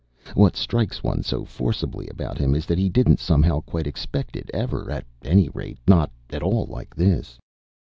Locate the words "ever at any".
4.51-5.47